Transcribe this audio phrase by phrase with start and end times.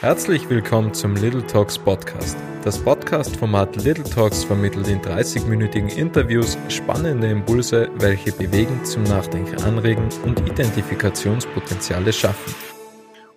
[0.00, 2.38] Herzlich willkommen zum Little Talks Podcast.
[2.62, 10.08] Das Podcast-Format Little Talks vermittelt in 30-minütigen Interviews spannende Impulse, welche bewegen, zum Nachdenken anregen
[10.24, 12.54] und Identifikationspotenziale schaffen.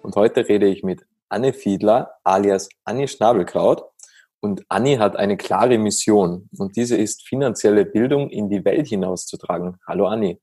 [0.03, 3.81] Und heute rede ich mit Anne Fiedler alias Annie Schnabelkraut.
[4.39, 9.77] Und Annie hat eine klare Mission und diese ist, finanzielle Bildung in die Welt hinauszutragen.
[9.87, 10.39] Hallo Annie.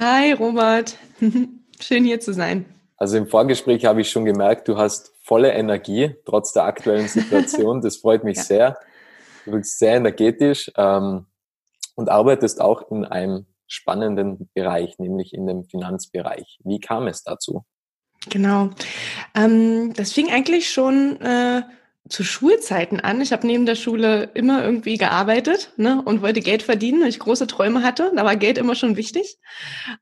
[0.00, 0.98] Hi Robert,
[1.80, 2.64] schön hier zu sein.
[3.04, 7.82] Also im Vorgespräch habe ich schon gemerkt, du hast volle Energie, trotz der aktuellen Situation.
[7.82, 8.42] Das freut mich ja.
[8.42, 8.78] sehr.
[9.44, 11.26] Du bist sehr energetisch ähm,
[11.96, 16.58] und arbeitest auch in einem spannenden Bereich, nämlich in dem Finanzbereich.
[16.64, 17.66] Wie kam es dazu?
[18.30, 18.70] Genau.
[19.34, 21.60] Ähm, das fing eigentlich schon äh,
[22.08, 23.22] zu Schulzeiten an.
[23.22, 27.18] Ich habe neben der Schule immer irgendwie gearbeitet ne, und wollte Geld verdienen, weil ich
[27.18, 28.12] große Träume hatte.
[28.14, 29.38] Da war Geld immer schon wichtig.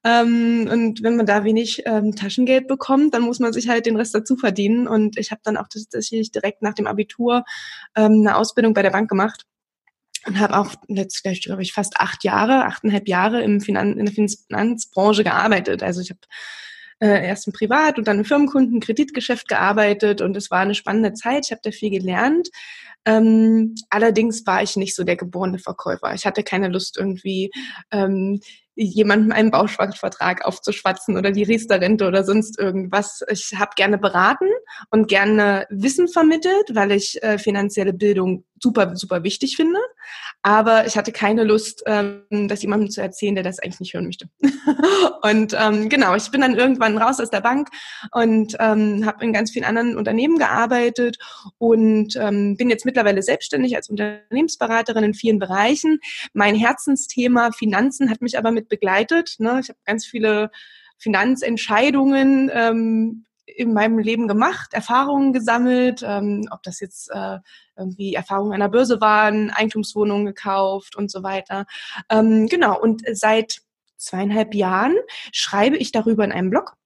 [0.03, 3.97] Ähm, und wenn man da wenig ähm, Taschengeld bekommt, dann muss man sich halt den
[3.97, 4.89] Rest dazu verdienen.
[4.89, 7.45] Und ich habe dann auch tatsächlich direkt nach dem Abitur
[7.95, 9.45] ähm, eine Ausbildung bei der Bank gemacht
[10.27, 14.15] und habe auch jetzt, glaube ich, fast acht Jahre, achteinhalb Jahre im Finan in der
[14.15, 15.85] Finanzbranche gearbeitet.
[15.85, 16.21] Also ich habe
[17.03, 21.13] äh, erst im Privat- und dann im Firmenkunden, Kreditgeschäft gearbeitet und es war eine spannende
[21.15, 21.47] Zeit.
[21.47, 22.49] Ich habe da viel gelernt.
[23.05, 26.15] Ähm, allerdings war ich nicht so der geborene Verkäufer.
[26.15, 27.51] Ich hatte keine Lust irgendwie
[27.91, 28.41] ähm,
[28.77, 33.25] jemandem einen Bausparvertrag aufzuschwatzen oder die Riester-Rente oder sonst irgendwas.
[33.29, 34.49] Ich habe gerne beraten
[34.91, 39.79] und gerne Wissen vermittelt, weil ich äh, finanzielle Bildung super, super wichtig finde.
[40.43, 44.07] Aber ich hatte keine Lust, ähm, das jemandem zu erzählen, der das eigentlich nicht hören
[44.07, 44.29] möchte.
[45.23, 47.69] und ähm, genau, ich bin dann irgendwann raus aus der Bank
[48.13, 51.19] und ähm, habe in ganz vielen anderen Unternehmen gearbeitet
[51.59, 55.99] und ähm, bin jetzt mittlerweile selbstständig als Unternehmensberaterin in vielen Bereichen.
[56.33, 59.37] Mein Herzensthema Finanzen hat mich aber mit begleitet.
[59.39, 59.59] Ne?
[59.61, 60.51] Ich habe ganz viele
[60.99, 67.39] Finanzentscheidungen ähm, in meinem Leben gemacht, Erfahrungen gesammelt, ähm, ob das jetzt äh,
[67.77, 71.67] irgendwie Erfahrungen der Börse waren, Eigentumswohnungen gekauft und so weiter.
[72.09, 73.63] Ähm, genau, und seit
[73.97, 74.97] zweieinhalb Jahren
[75.33, 76.77] schreibe ich darüber in einem Blog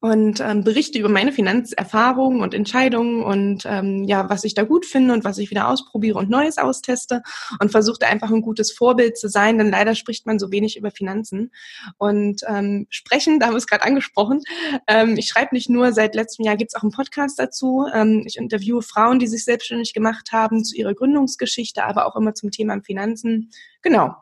[0.00, 4.86] und ähm, berichte über meine Finanzerfahrungen und Entscheidungen und ähm, ja, was ich da gut
[4.86, 7.22] finde und was ich wieder ausprobiere und Neues austeste
[7.60, 10.90] und versuchte einfach ein gutes Vorbild zu sein, denn leider spricht man so wenig über
[10.90, 11.50] Finanzen.
[11.96, 14.42] Und ähm, sprechen, da haben wir es gerade angesprochen,
[14.86, 17.86] ähm, ich schreibe nicht nur, seit letztem Jahr gibt es auch einen Podcast dazu.
[17.92, 22.34] Ähm, ich interviewe Frauen, die sich selbstständig gemacht haben, zu ihrer Gründungsgeschichte, aber auch immer
[22.34, 23.50] zum Thema Finanzen.
[23.82, 24.14] Genau.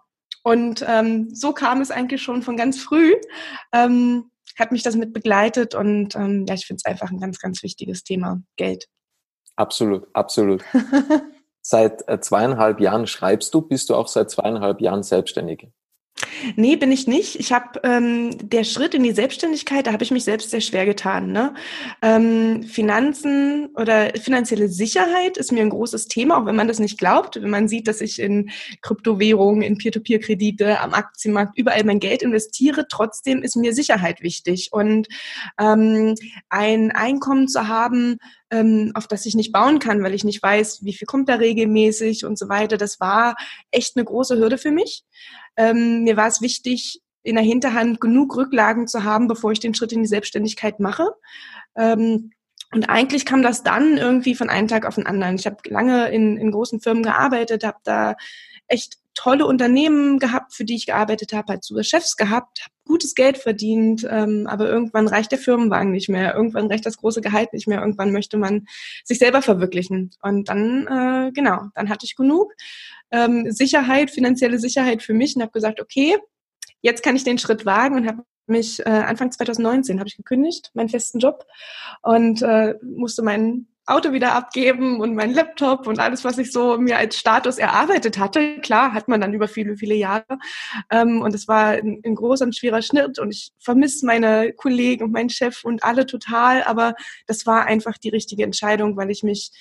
[0.42, 3.14] Und ähm, so kam es eigentlich schon von ganz früh.
[3.72, 7.38] Ähm, hat mich das mit begleitet und ähm, ja, ich finde es einfach ein ganz,
[7.38, 8.86] ganz wichtiges Thema, Geld.
[9.56, 10.64] Absolut, absolut.
[11.62, 15.68] seit äh, zweieinhalb Jahren schreibst du, bist du auch seit zweieinhalb Jahren selbstständig?
[16.56, 17.36] Nee, bin ich nicht.
[17.38, 20.86] Ich habe ähm, der Schritt in die Selbstständigkeit, da habe ich mich selbst sehr schwer
[20.86, 21.32] getan.
[21.32, 21.54] Ne?
[22.02, 26.98] Ähm, Finanzen oder finanzielle Sicherheit ist mir ein großes Thema, auch wenn man das nicht
[26.98, 27.40] glaubt.
[27.40, 28.50] Wenn man sieht, dass ich in
[28.82, 34.68] Kryptowährungen, in Peer-to-Peer-Kredite, am Aktienmarkt überall mein Geld investiere, trotzdem ist mir Sicherheit wichtig.
[34.72, 35.08] Und
[35.58, 36.14] ähm,
[36.48, 38.18] ein Einkommen zu haben,
[38.50, 41.34] ähm, auf das ich nicht bauen kann, weil ich nicht weiß, wie viel kommt da
[41.34, 42.76] regelmäßig und so weiter.
[42.76, 43.36] Das war
[43.70, 45.04] echt eine große Hürde für mich.
[45.56, 49.74] Ähm, mir war es wichtig, in der Hinterhand genug Rücklagen zu haben, bevor ich den
[49.74, 51.08] Schritt in die Selbstständigkeit mache.
[51.76, 52.30] Ähm,
[52.72, 55.36] und eigentlich kam das dann irgendwie von einem Tag auf den anderen.
[55.36, 58.16] Ich habe lange in, in großen Firmen gearbeitet, habe da
[58.68, 63.14] echt tolle Unternehmen gehabt, für die ich gearbeitet habe, halt super Chefs gehabt, habe gutes
[63.14, 67.52] Geld verdient, ähm, aber irgendwann reicht der Firmenwagen nicht mehr, irgendwann reicht das große Gehalt
[67.52, 68.66] nicht mehr, irgendwann möchte man
[69.04, 70.10] sich selber verwirklichen.
[70.20, 72.52] Und dann, äh, genau, dann hatte ich genug
[73.10, 76.16] ähm, Sicherheit, finanzielle Sicherheit für mich und habe gesagt, okay,
[76.80, 80.70] jetzt kann ich den Schritt wagen und habe mich äh, Anfang 2019 habe ich gekündigt,
[80.74, 81.46] meinen festen Job
[82.02, 86.76] und äh, musste meinen Auto wieder abgeben und mein Laptop und alles, was ich so
[86.76, 88.58] mir als Status erarbeitet hatte.
[88.58, 90.24] Klar, hat man dann über viele, viele Jahre.
[90.90, 95.04] Ähm, und es war ein, ein großer und schwerer Schnitt und ich vermisse meine Kollegen
[95.04, 96.64] und meinen Chef und alle total.
[96.64, 96.94] Aber
[97.28, 99.52] das war einfach die richtige Entscheidung, weil ich mich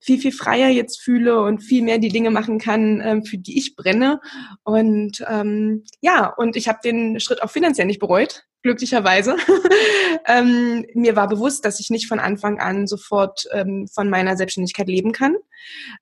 [0.00, 3.58] viel, viel freier jetzt fühle und viel mehr die Dinge machen kann, ähm, für die
[3.58, 4.20] ich brenne.
[4.62, 9.36] Und ähm, ja, und ich habe den Schritt auch finanziell nicht bereut glücklicherweise.
[10.26, 14.88] ähm, mir war bewusst, dass ich nicht von Anfang an sofort ähm, von meiner Selbstständigkeit
[14.88, 15.36] leben kann.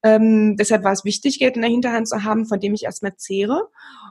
[0.03, 3.17] Ähm, deshalb war es wichtig, Geld in der Hinterhand zu haben, von dem ich erstmal
[3.17, 3.69] zehre.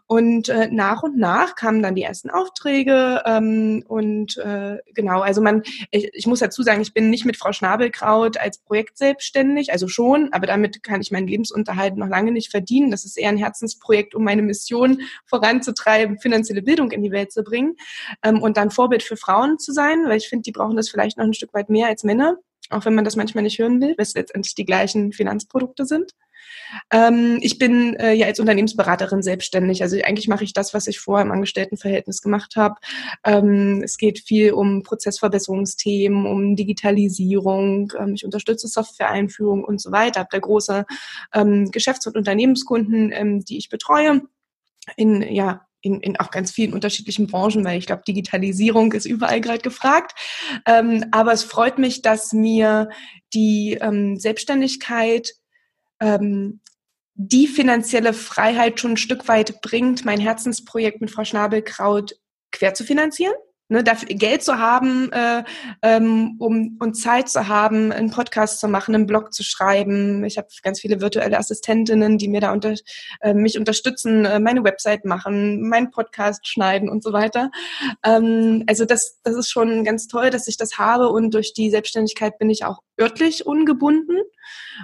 [0.10, 3.24] Und äh, nach und nach kamen dann die ersten Aufträge.
[3.26, 7.36] Ähm, und äh, genau, also man, ich, ich muss dazu sagen, ich bin nicht mit
[7.36, 12.32] Frau Schnabelkraut als Projekt selbstständig, also schon, aber damit kann ich meinen Lebensunterhalt noch lange
[12.32, 12.92] nicht verdienen.
[12.92, 17.44] Das ist eher ein Herzensprojekt, um meine Mission voranzutreiben, finanzielle Bildung in die Welt zu
[17.44, 17.76] bringen.
[18.38, 21.18] Ähm, und dann Vorbild für Frauen zu sein, weil ich finde, die brauchen das vielleicht
[21.18, 22.38] noch ein Stück weit mehr als Männer.
[22.70, 26.12] auch wenn man das manchmal nicht hören will, weil es letztendlich die gleichen Finanzprodukte sind.
[26.92, 29.82] Ähm, ich bin äh, ja als Unternehmensberaterin selbstständig.
[29.82, 32.76] Also eigentlich mache ich das, was ich vorher im Angestelltenverhältnis gemacht habe.
[33.24, 37.94] Ähm, es geht viel um Prozessverbesserungsthemen, um Digitalisierung.
[37.98, 40.22] Ähm, ich unterstütze Software-Einführung und so weiter.
[40.22, 40.86] Habe da große
[41.34, 44.22] ähm, Geschäfts- und Unternehmenskunden, ähm, die ich betreue
[44.96, 49.42] in ja in, in auch ganz vielen unterschiedlichen Branchen, weil ich glaube, Digitalisierung ist überall
[49.42, 50.18] gerade gefragt.
[50.66, 52.90] Ähm, aber es freut mich, dass mir
[53.34, 55.32] die ähm, Selbstständigkeit
[56.00, 56.62] ähm,
[57.14, 62.16] die finanzielle Freiheit schon ein Stück weit bringt, mein Herzensprojekt mit Frau Schnabelkraut
[62.52, 63.34] quer zu finanzieren
[63.70, 65.44] ne, dafür Geld zu haben, äh,
[65.82, 70.24] ähm, um und Zeit zu haben, einen Podcast zu machen, einen Blog zu schreiben.
[70.24, 72.76] Ich habe ganz viele virtuelle Assistentinnen, die mir da unter,
[73.22, 77.52] äh, mich unterstützen, äh, meine Website machen, meinen Podcast schneiden und so weiter.
[78.04, 81.70] Ähm, also das, das ist schon ganz toll, dass ich das habe und durch die
[81.70, 84.18] Selbstständigkeit bin ich auch örtlich ungebunden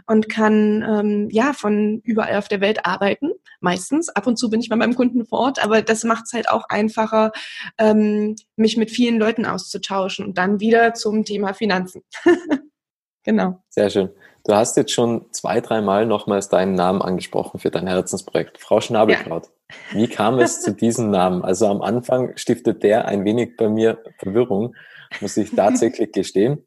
[0.07, 3.31] und kann ähm, ja von überall auf der Welt arbeiten.
[3.59, 4.09] Meistens.
[4.09, 6.49] Ab und zu bin ich bei meinem Kunden vor Ort, aber das macht es halt
[6.49, 7.31] auch einfacher,
[7.77, 12.01] ähm, mich mit vielen Leuten auszutauschen und dann wieder zum Thema Finanzen.
[13.23, 13.63] genau.
[13.69, 14.09] Sehr schön.
[14.45, 18.59] Du hast jetzt schon zwei, dreimal nochmals deinen Namen angesprochen für dein Herzensprojekt.
[18.59, 19.45] Frau Schnabelkraut.
[19.45, 19.49] Ja.
[19.99, 21.43] Wie kam es zu diesem Namen?
[21.43, 24.75] Also am Anfang stiftet der ein wenig bei mir Verwirrung,
[25.21, 26.65] muss ich tatsächlich gestehen.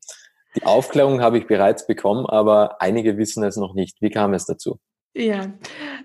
[0.57, 4.01] Die Aufklärung habe ich bereits bekommen, aber einige wissen es noch nicht.
[4.01, 4.79] Wie kam es dazu?
[5.19, 5.47] Ja,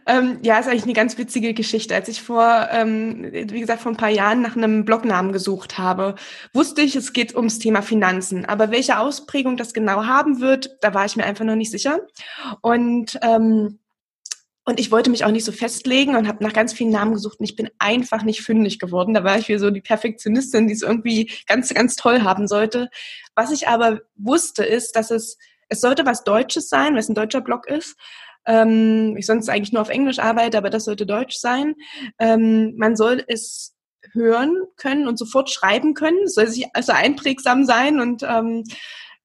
[0.07, 1.94] ähm, ja, ist eigentlich eine ganz witzige Geschichte.
[1.94, 6.15] Als ich vor, ähm, wie gesagt, vor ein paar Jahren nach einem Blognamen gesucht habe,
[6.53, 8.45] wusste ich, es geht ums Thema Finanzen.
[8.45, 12.00] Aber welche Ausprägung das genau haben wird, da war ich mir einfach noch nicht sicher.
[12.62, 13.81] Und ähm,
[14.63, 17.40] und ich wollte mich auch nicht so festlegen und habe nach ganz vielen Namen gesucht
[17.40, 19.13] und ich bin einfach nicht fündig geworden.
[19.13, 22.90] Da war ich wie so die Perfektionistin, die es irgendwie ganz, ganz toll haben sollte.
[23.36, 25.38] Was ich aber wusste, ist, dass es,
[25.69, 27.96] es sollte was Deutsches sein, weil es ein deutscher Blog ist.
[28.46, 31.75] Ähm, ich sonst eigentlich nur auf Englisch arbeite, aber das sollte Deutsch sein.
[32.19, 33.75] Ähm, man soll es
[34.14, 36.24] hören können und sofort schreiben können.
[36.25, 38.64] Es soll sich also einprägsam sein und ähm,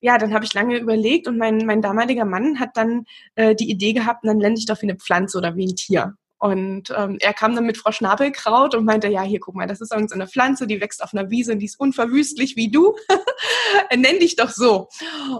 [0.00, 3.04] ja, dann habe ich lange überlegt und mein, mein damaliger Mann hat dann
[3.34, 6.14] äh, die Idee gehabt, dann lerne ich doch wie eine Pflanze oder wie ein Tier.
[6.38, 9.80] Und ähm, er kam dann mit Frau Schnabelkraut und meinte, ja, hier, guck mal, das
[9.80, 12.94] ist so eine Pflanze, die wächst auf einer Wiese und die ist unverwüstlich wie du.
[13.96, 14.88] Nenn dich doch so.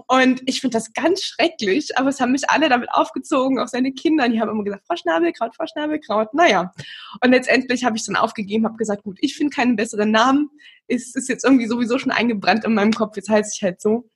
[0.07, 3.93] Und ich finde das ganz schrecklich, aber es haben mich alle damit aufgezogen, auch seine
[3.93, 4.27] Kinder.
[4.27, 6.33] Die haben immer gesagt, Frau Schnabelkraut, Frau Schnabelkraut.
[6.33, 6.71] Naja.
[7.23, 10.49] Und letztendlich habe ich dann aufgegeben, habe gesagt, gut, ich finde keinen besseren Namen.
[10.87, 14.09] Ist, ist jetzt irgendwie sowieso schon eingebrannt in meinem Kopf, jetzt heiße ich halt so.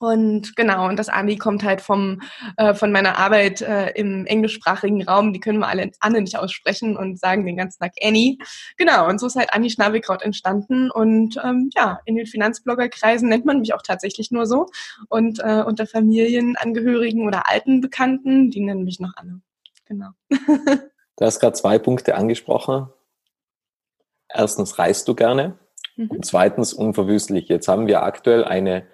[0.00, 2.22] Und genau, und das Ani kommt halt vom,
[2.56, 5.34] äh, von meiner Arbeit äh, im englischsprachigen Raum.
[5.34, 8.38] Die können wir alle Anne nicht aussprechen und sagen den ganzen Tag Annie.
[8.78, 10.90] Genau, und so ist halt Anni Schnabelkraut entstanden.
[10.90, 14.68] Und ähm, ja, in den Finanzbloggerkreisen nennt man mich auch tatsächlich nur so.
[15.10, 19.42] Und äh, unter Familienangehörigen oder alten Bekannten, die nennen mich noch Anne.
[19.84, 20.08] Genau.
[20.30, 22.88] du hast gerade zwei Punkte angesprochen.
[24.30, 25.58] Erstens reist du gerne
[25.96, 26.10] mhm.
[26.10, 27.50] und zweitens unverwüstlich.
[27.50, 28.86] Jetzt haben wir aktuell eine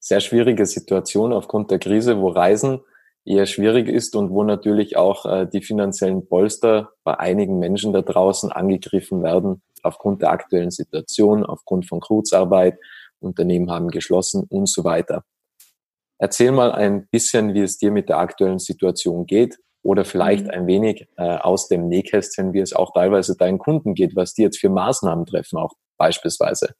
[0.00, 2.80] sehr schwierige Situation aufgrund der Krise, wo Reisen
[3.24, 8.02] eher schwierig ist und wo natürlich auch äh, die finanziellen Polster bei einigen Menschen da
[8.02, 12.78] draußen angegriffen werden aufgrund der aktuellen Situation, aufgrund von Kurzarbeit,
[13.20, 15.24] Unternehmen haben geschlossen und so weiter.
[16.18, 20.50] Erzähl mal ein bisschen, wie es dir mit der aktuellen Situation geht oder vielleicht mhm.
[20.50, 24.42] ein wenig äh, aus dem Nähkästchen, wie es auch teilweise deinen Kunden geht, was die
[24.42, 26.74] jetzt für Maßnahmen treffen, auch beispielsweise.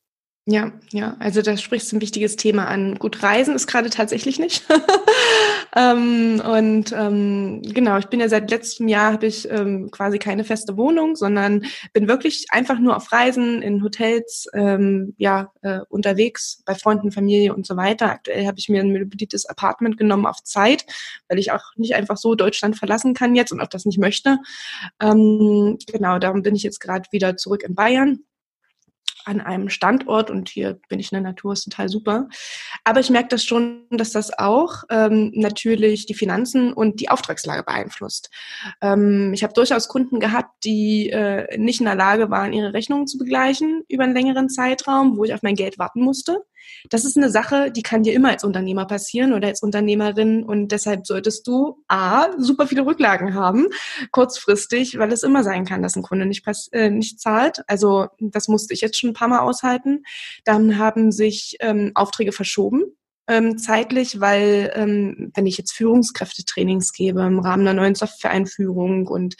[0.50, 2.96] Ja, ja, also da sprichst du ein wichtiges Thema an.
[2.96, 4.64] Gut, Reisen ist gerade tatsächlich nicht.
[5.76, 10.42] ähm, und ähm, genau, ich bin ja seit letztem Jahr habe ich ähm, quasi keine
[10.42, 16.64] feste Wohnung, sondern bin wirklich einfach nur auf Reisen in Hotels, ähm, ja äh, unterwegs
[16.66, 18.10] bei Freunden, Familie und so weiter.
[18.10, 20.84] Aktuell habe ich mir ein möbliertes Apartment genommen auf Zeit,
[21.28, 24.38] weil ich auch nicht einfach so Deutschland verlassen kann jetzt und auch das nicht möchte.
[25.00, 28.24] Ähm, genau, darum bin ich jetzt gerade wieder zurück in Bayern
[29.30, 32.28] an einem Standort und hier bin ich in der Natur, ist total super.
[32.84, 37.62] Aber ich merke das schon, dass das auch ähm, natürlich die Finanzen und die Auftragslage
[37.62, 38.30] beeinflusst.
[38.82, 43.06] Ähm, ich habe durchaus Kunden gehabt, die äh, nicht in der Lage waren, ihre Rechnungen
[43.06, 46.42] zu begleichen über einen längeren Zeitraum, wo ich auf mein Geld warten musste.
[46.88, 50.68] Das ist eine Sache, die kann dir immer als Unternehmer passieren oder als Unternehmerin und
[50.68, 53.68] deshalb solltest du A, super viele Rücklagen haben,
[54.12, 57.62] kurzfristig, weil es immer sein kann, dass ein Kunde nicht, äh, nicht zahlt.
[57.66, 60.04] Also das musste ich jetzt schon ein paar Mal aushalten.
[60.44, 62.84] Dann haben sich ähm, Aufträge verschoben
[63.30, 69.36] ähm, zeitlich, weil ähm, wenn ich jetzt Führungskräftetrainings gebe im Rahmen einer neuen Software-Einführung und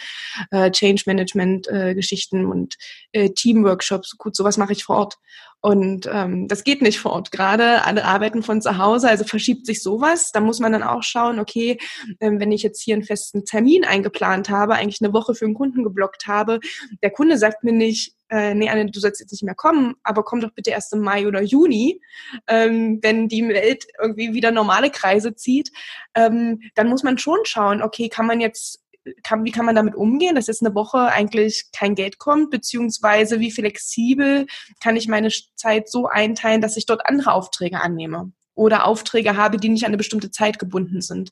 [0.52, 1.96] äh, Change Management äh,
[2.32, 2.76] und
[3.10, 5.18] äh, Teamworkshops, gut, sowas mache ich vor Ort.
[5.62, 7.32] Und ähm, das geht nicht vor Ort.
[7.32, 10.32] Gerade alle arbeiten von zu Hause, also verschiebt sich sowas.
[10.32, 11.78] Da muss man dann auch schauen, okay,
[12.20, 15.54] ähm, wenn ich jetzt hier einen festen Termin eingeplant habe, eigentlich eine Woche für einen
[15.54, 16.60] Kunden geblockt habe,
[17.02, 20.22] der Kunde sagt mir nicht, äh, nee, Anne, du sollst jetzt nicht mehr kommen, aber
[20.22, 22.00] komm doch bitte erst im Mai oder Juni,
[22.46, 25.70] ähm, wenn die Welt irgendwie wieder normale Kreise zieht,
[26.14, 28.80] ähm, dann muss man schon schauen, okay, kann man jetzt
[29.22, 33.40] kann, wie kann man damit umgehen, dass jetzt eine Woche eigentlich kein Geld kommt, beziehungsweise
[33.40, 34.46] wie flexibel
[34.82, 39.56] kann ich meine Zeit so einteilen, dass ich dort andere Aufträge annehme oder Aufträge habe,
[39.56, 41.30] die nicht an eine bestimmte Zeit gebunden sind.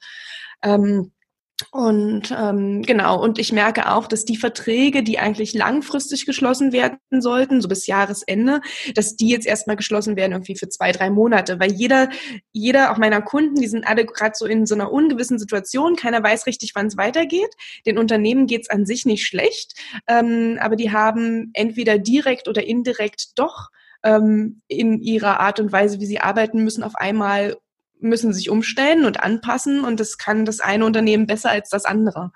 [0.62, 1.12] Ähm,
[1.72, 6.98] und ähm, genau, und ich merke auch, dass die Verträge, die eigentlich langfristig geschlossen werden
[7.10, 8.60] sollten, so bis Jahresende,
[8.94, 11.58] dass die jetzt erstmal geschlossen werden, irgendwie für zwei, drei Monate.
[11.58, 12.10] Weil jeder,
[12.52, 16.22] jeder, auch meiner Kunden, die sind alle gerade so in so einer ungewissen Situation, keiner
[16.22, 17.52] weiß richtig, wann es weitergeht.
[17.86, 19.74] Den Unternehmen geht's an sich nicht schlecht,
[20.06, 23.68] ähm, aber die haben entweder direkt oder indirekt doch
[24.04, 27.56] ähm, in ihrer Art und Weise, wie sie arbeiten müssen, auf einmal
[28.00, 32.32] müssen sich umstellen und anpassen und das kann das eine Unternehmen besser als das andere.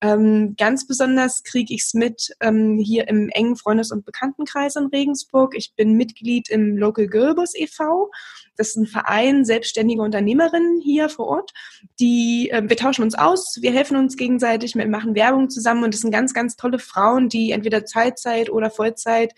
[0.00, 4.86] Ähm, ganz besonders kriege ich es mit ähm, hier im engen Freundes- und Bekanntenkreis in
[4.86, 5.54] Regensburg.
[5.56, 8.10] Ich bin Mitglied im Local Girlbus e.V.
[8.56, 11.52] Das ist ein Verein selbstständiger Unternehmerinnen hier vor Ort.
[12.00, 15.94] Die, äh, wir tauschen uns aus, wir helfen uns gegenseitig, wir machen Werbung zusammen und
[15.94, 19.32] das sind ganz, ganz tolle Frauen, die entweder Teilzeit oder Vollzeit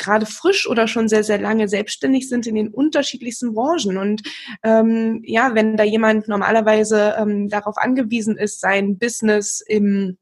[0.00, 3.98] gerade frisch oder schon sehr, sehr lange selbstständig sind in den unterschiedlichsten Branchen.
[3.98, 4.22] Und
[4.64, 10.18] ähm, ja, wenn da jemand normalerweise ähm, darauf angewiesen ist, sein Business im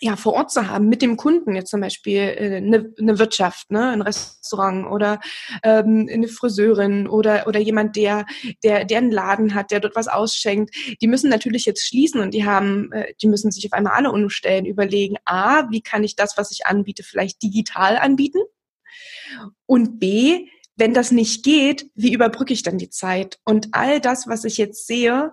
[0.00, 3.70] ja, vor Ort zu haben, mit dem Kunden, jetzt zum Beispiel äh, eine, eine Wirtschaft,
[3.70, 5.20] ne, ein Restaurant oder
[5.62, 8.26] ähm, eine Friseurin oder, oder jemand, der,
[8.64, 12.34] der, der einen Laden hat, der dort was ausschenkt, die müssen natürlich jetzt schließen und
[12.34, 16.16] die haben, äh, die müssen sich auf einmal alle umstellen, überlegen, A, wie kann ich
[16.16, 18.40] das, was ich anbiete, vielleicht digital anbieten?
[19.66, 23.38] Und B, wenn das nicht geht, wie überbrücke ich dann die Zeit?
[23.44, 25.32] Und all das, was ich jetzt sehe,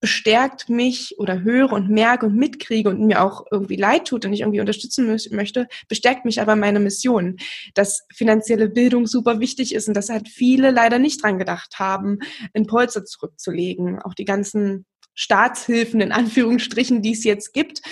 [0.00, 4.32] bestärkt mich oder höre und merke und mitkriege und mir auch irgendwie leid tut und
[4.32, 7.36] ich irgendwie unterstützen möchte, bestärkt mich aber meine Mission,
[7.74, 12.20] dass finanzielle Bildung super wichtig ist und dass halt viele leider nicht dran gedacht haben,
[12.52, 14.00] in Polster zurückzulegen.
[14.00, 17.82] Auch die ganzen Staatshilfen in Anführungsstrichen, die es jetzt gibt.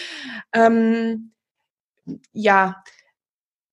[0.52, 1.32] Ähm,
[2.32, 2.84] ja,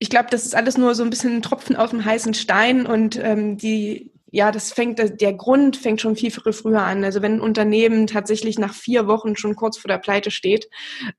[0.04, 2.86] ich glaube, das ist alles nur so ein bisschen ein Tropfen auf dem heißen Stein
[2.86, 7.04] und ähm, die, ja, das fängt, der Grund fängt schon viel früher an.
[7.04, 10.68] Also wenn ein Unternehmen tatsächlich nach vier Wochen schon kurz vor der Pleite steht,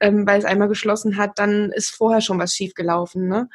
[0.01, 3.29] ähm, weil es einmal geschlossen hat, dann ist vorher schon was schiefgelaufen.
[3.29, 3.49] Ne?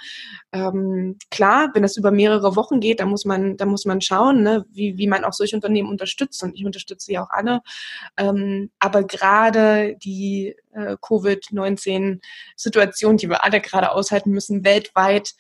[0.53, 4.43] Ähm, klar, wenn das über mehrere Wochen geht, dann muss man, dann muss man schauen,
[4.43, 6.41] ne, wie, wie man auch solche Unternehmen unterstützt.
[6.41, 7.59] Und ich unterstütze ja auch alle.
[8.15, 15.33] Ähm, aber gerade die äh, Covid-19-Situation, die wir alle gerade aushalten müssen, weltweit,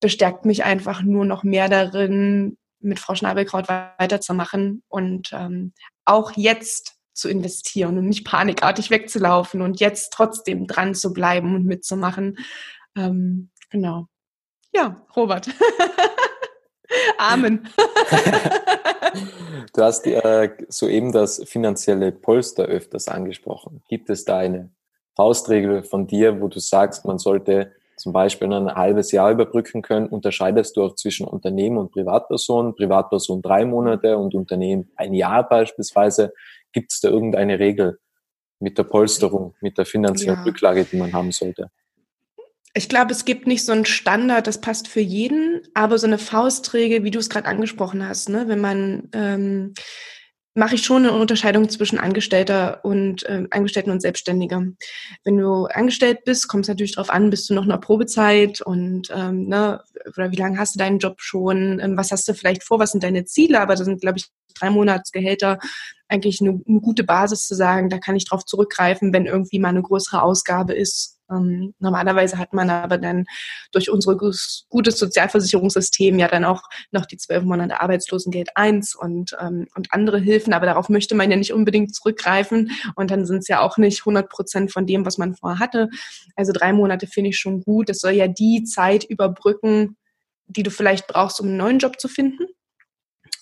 [0.00, 5.72] bestärkt mich einfach nur noch mehr darin, mit Frau Schnabelkraut weiterzumachen und ähm,
[6.04, 11.64] auch jetzt zu investieren und nicht panikartig wegzulaufen und jetzt trotzdem dran zu bleiben und
[11.64, 12.38] mitzumachen.
[12.96, 14.06] Ähm, genau.
[14.72, 15.48] Ja, Robert.
[17.18, 17.68] Amen.
[19.74, 23.82] du hast äh, soeben das finanzielle Polster öfters angesprochen.
[23.88, 24.70] Gibt es da eine
[25.14, 30.06] Faustregel von dir, wo du sagst, man sollte zum Beispiel ein halbes Jahr überbrücken können,
[30.06, 36.32] unterscheidest du auch zwischen Unternehmen und Privatpersonen, Privatperson drei Monate und Unternehmen ein Jahr beispielsweise.
[36.72, 37.98] Gibt es da irgendeine Regel
[38.60, 40.44] mit der Polsterung, mit der finanziellen ja.
[40.44, 41.70] Rücklage, die man haben sollte?
[42.74, 46.18] Ich glaube, es gibt nicht so einen Standard, das passt für jeden, aber so eine
[46.18, 48.48] Faustregel, wie du es gerade angesprochen hast, ne?
[48.48, 49.72] wenn man ähm,
[50.56, 54.64] mache ich schon eine Unterscheidung zwischen Angestellter und äh, Angestellten und Selbstständiger.
[55.22, 58.62] Wenn du angestellt bist, kommt es natürlich darauf an, bist du noch in der Probezeit
[58.62, 59.82] und ähm, ne,
[60.16, 62.92] oder wie lange hast du deinen Job schon, ähm, was hast du vielleicht vor, was
[62.92, 65.58] sind deine Ziele, aber das sind, glaube ich, drei Monatsgehälter
[66.08, 69.68] eigentlich eine, eine gute Basis zu sagen, da kann ich drauf zurückgreifen, wenn irgendwie mal
[69.68, 73.24] eine größere Ausgabe ist ähm, normalerweise hat man aber dann
[73.72, 74.66] durch unser gutes
[74.98, 80.52] Sozialversicherungssystem ja dann auch noch die zwölf Monate Arbeitslosengeld 1 und, ähm, und andere Hilfen,
[80.52, 84.00] aber darauf möchte man ja nicht unbedingt zurückgreifen und dann sind es ja auch nicht
[84.00, 85.88] 100 Prozent von dem, was man vorher hatte.
[86.36, 87.88] Also drei Monate finde ich schon gut.
[87.88, 89.96] Das soll ja die Zeit überbrücken,
[90.46, 92.46] die du vielleicht brauchst, um einen neuen Job zu finden.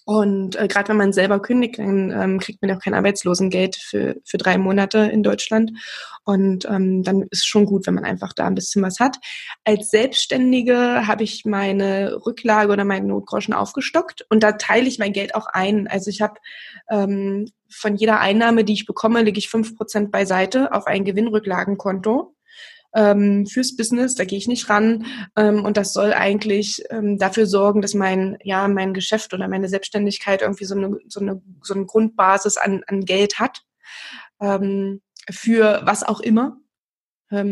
[0.05, 4.17] Und äh, gerade wenn man selber kündigt, dann ähm, kriegt man auch kein Arbeitslosengeld für,
[4.25, 5.73] für drei Monate in Deutschland.
[6.25, 9.17] Und ähm, dann ist schon gut, wenn man einfach da ein bisschen was hat.
[9.65, 15.13] Als Selbstständige habe ich meine Rücklage oder meinen Notgroschen aufgestockt und da teile ich mein
[15.13, 15.87] Geld auch ein.
[15.89, 16.35] Also ich habe
[16.91, 22.34] ähm, von jeder Einnahme, die ich bekomme, lege ich fünf Prozent beiseite auf ein Gewinnrücklagenkonto.
[22.95, 25.07] Ähm, fürs Business, da gehe ich nicht ran.
[25.37, 29.69] Ähm, und das soll eigentlich ähm, dafür sorgen, dass mein, ja, mein Geschäft oder meine
[29.69, 33.63] Selbstständigkeit irgendwie so eine, so eine, so eine Grundbasis an, an Geld hat.
[34.41, 36.59] Ähm, für was auch immer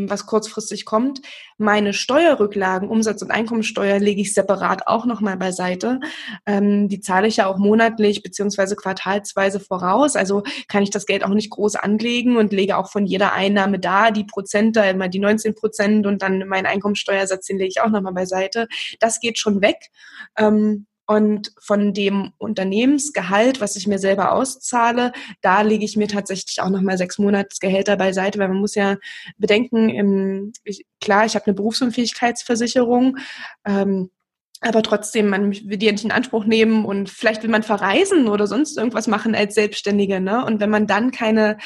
[0.08, 1.20] was kurzfristig kommt.
[1.58, 6.00] Meine Steuerrücklagen, Umsatz- und Einkommensteuer lege ich separat auch nochmal beiseite.
[6.46, 10.16] Ähm, die zahle ich ja auch monatlich beziehungsweise quartalsweise voraus.
[10.16, 13.78] Also kann ich das Geld auch nicht groß anlegen und lege auch von jeder Einnahme
[13.78, 17.90] da die Prozente, immer die 19 Prozent und dann meinen Einkommensteuersatz, den lege ich auch
[17.90, 18.68] nochmal beiseite.
[19.00, 19.90] Das geht schon weg.
[20.36, 26.60] Ähm, und von dem Unternehmensgehalt, was ich mir selber auszahle, da lege ich mir tatsächlich
[26.60, 28.96] auch nochmal sechs Monatsgehälter beiseite, weil man muss ja
[29.36, 33.18] bedenken, im, ich, klar, ich habe eine Berufsunfähigkeitsversicherung,
[33.64, 34.10] ähm,
[34.60, 38.46] aber trotzdem, man will die nicht in Anspruch nehmen und vielleicht will man verreisen oder
[38.46, 40.20] sonst irgendwas machen als Selbstständige.
[40.20, 40.44] Ne?
[40.44, 41.58] Und wenn man dann keine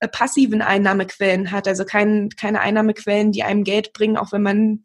[0.00, 4.82] äh, passiven Einnahmequellen hat, also kein, keine Einnahmequellen, die einem Geld bringen, auch wenn man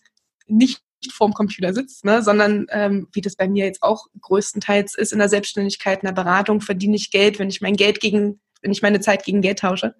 [0.47, 5.13] nicht vorm Computer sitzt, ne, sondern ähm, wie das bei mir jetzt auch größtenteils ist
[5.13, 8.71] in der Selbstständigkeit, in der Beratung, verdiene ich Geld, wenn ich mein Geld gegen, wenn
[8.71, 9.95] ich meine Zeit gegen Geld tausche.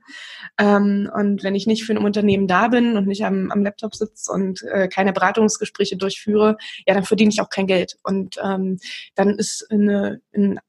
[0.57, 3.95] Ähm, und wenn ich nicht für ein Unternehmen da bin und nicht am, am Laptop
[3.95, 7.97] sitze und äh, keine Beratungsgespräche durchführe, ja, dann verdiene ich auch kein Geld.
[8.03, 8.79] Und ähm,
[9.15, 10.59] dann ist eine, ein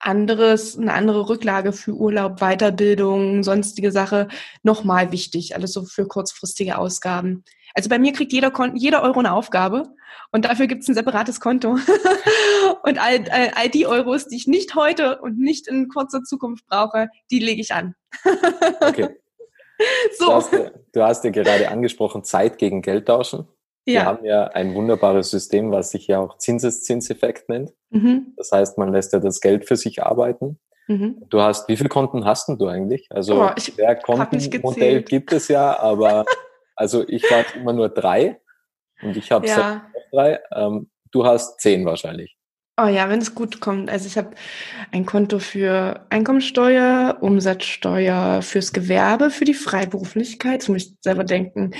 [0.00, 4.28] anderes, eine andere Rücklage für Urlaub, Weiterbildung, sonstige Sache
[4.62, 5.54] nochmal wichtig.
[5.54, 7.44] Alles so für kurzfristige Ausgaben.
[7.74, 9.84] Also bei mir kriegt jeder, jeder Euro eine Aufgabe
[10.32, 11.70] und dafür gibt es ein separates Konto.
[12.82, 16.66] und all, all, all die Euros, die ich nicht heute und nicht in kurzer Zukunft
[16.66, 17.94] brauche, die lege ich an.
[18.80, 19.08] okay.
[20.18, 20.26] So.
[20.26, 20.52] Du, hast,
[20.92, 23.48] du hast ja gerade angesprochen, Zeit gegen Geld tauschen.
[23.86, 23.92] Ja.
[23.92, 27.72] Wir haben ja ein wunderbares System, was sich ja auch Zinseszinseffekt nennt.
[27.90, 28.34] Mhm.
[28.36, 30.58] Das heißt, man lässt ja das Geld für sich arbeiten.
[30.86, 31.22] Mhm.
[31.28, 33.06] Du hast, wie viele Konten hast du eigentlich?
[33.10, 36.24] Also, oh, der Kontenmodell gibt es ja, aber
[36.80, 38.40] Also ich war immer nur drei
[39.02, 39.86] und ich habe ja.
[40.10, 40.40] drei.
[40.50, 42.38] Ähm, du hast zehn wahrscheinlich.
[42.82, 43.90] Oh ja, wenn es gut kommt.
[43.90, 44.30] Also ich habe
[44.90, 51.72] ein Konto für Einkommensteuer, Umsatzsteuer fürs Gewerbe, für die Freiberuflichkeit, muss ich selber denken,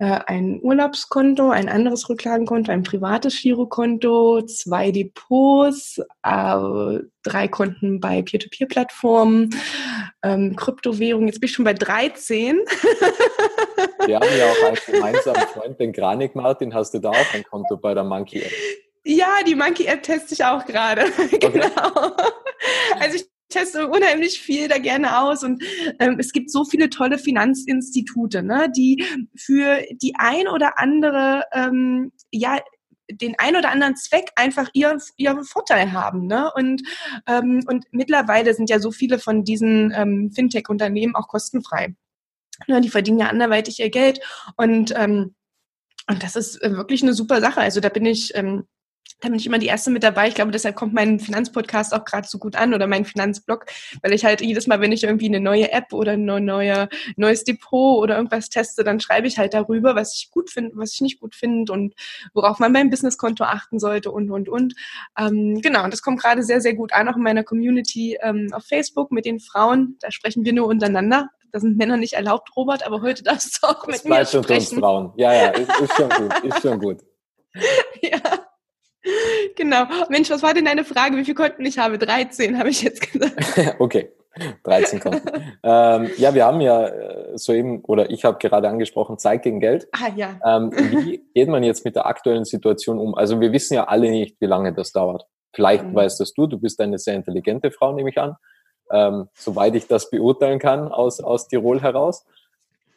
[0.00, 8.22] äh, ein Urlaubskonto, ein anderes Rücklagenkonto, ein privates Girokonto, zwei Depots, äh, drei Konten bei
[8.22, 9.50] Peer-to-Peer-Plattformen,
[10.24, 11.28] ähm, Kryptowährung.
[11.28, 12.58] Jetzt bin ich schon bei 13.
[14.06, 16.74] Wir haben ja auch einen gemeinsamen Freund, den Granik Martin.
[16.74, 18.52] Hast du da auch ein Konto bei der Monkey App?
[19.04, 21.04] Ja, die Monkey App teste ich auch gerade.
[21.18, 21.50] Okay.
[21.50, 22.16] genau.
[22.98, 25.62] Also ich teste unheimlich viel da gerne aus und
[26.00, 29.04] ähm, es gibt so viele tolle Finanzinstitute, ne, die
[29.36, 32.58] für die ein oder andere ähm, ja
[33.10, 36.26] den ein oder anderen Zweck einfach ihr, ihren Vorteil haben.
[36.26, 36.50] Ne?
[36.54, 36.82] Und,
[37.26, 41.94] ähm, und mittlerweile sind ja so viele von diesen ähm, Fintech-Unternehmen auch kostenfrei.
[42.66, 44.20] Ja, die verdienen ja anderweitig ihr Geld
[44.56, 45.34] und ähm,
[46.10, 47.60] und das ist äh, wirklich eine super Sache.
[47.60, 48.64] Also da bin ich ähm,
[49.20, 50.28] da bin ich immer die Erste mit dabei.
[50.28, 53.66] Ich glaube, deshalb kommt mein Finanzpodcast auch gerade so gut an oder mein Finanzblog,
[54.02, 57.42] weil ich halt jedes Mal, wenn ich irgendwie eine neue App oder ein neue, neues
[57.42, 61.00] Depot oder irgendwas teste, dann schreibe ich halt darüber, was ich gut finde, was ich
[61.00, 61.94] nicht gut finde und
[62.32, 64.74] worauf man beim Businesskonto achten sollte und, und, und.
[65.18, 68.48] Ähm, genau, und das kommt gerade sehr, sehr gut an, auch in meiner Community ähm,
[68.52, 69.96] auf Facebook mit den Frauen.
[70.00, 71.28] Da sprechen wir nur untereinander.
[71.52, 74.38] Da sind Männer nicht erlaubt, Robert, aber heute darfst du auch das mit mir sprechen.
[74.38, 75.12] Unter uns Frauen.
[75.16, 76.98] Ja, ja, ist, ist schon gut, ist schon gut.
[78.02, 78.18] ja.
[79.56, 79.84] Genau.
[80.10, 81.16] Mensch, was war denn deine Frage?
[81.16, 81.98] Wie viele Konten ich habe?
[81.98, 83.34] 13, habe ich jetzt gesagt.
[83.78, 84.12] okay.
[84.64, 85.28] 13 Konten.
[85.62, 89.88] ähm, ja, wir haben ja äh, soeben, oder ich habe gerade angesprochen, Zeit gegen Geld.
[89.92, 90.38] Ah, ja.
[90.44, 93.14] Ähm, wie geht man jetzt mit der aktuellen Situation um?
[93.14, 95.26] Also wir wissen ja alle nicht, wie lange das dauert.
[95.54, 95.94] Vielleicht mhm.
[95.94, 98.36] weißt das du, du bist eine sehr intelligente Frau, nehme ich an.
[98.90, 102.24] Ähm, soweit ich das beurteilen kann aus, aus Tirol heraus.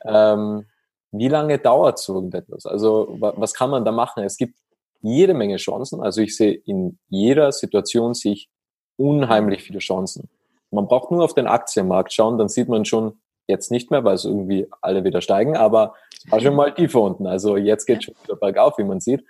[0.06, 0.66] Ähm,
[1.12, 2.66] wie lange dauert so irgendetwas?
[2.66, 4.24] Also was kann man da machen?
[4.24, 4.56] Es gibt
[5.02, 6.02] jede Menge Chancen.
[6.02, 8.50] Also ich sehe in jeder Situation sich
[8.98, 10.30] unheimlich viele Chancen.
[10.70, 14.16] Man braucht nur auf den Aktienmarkt schauen, dann sieht man schon jetzt nicht mehr, weil
[14.16, 17.28] es irgendwie alle wieder steigen, aber es war schon mal tiefer unten.
[17.28, 19.26] Also jetzt geht schon wieder bergauf, wie man sieht.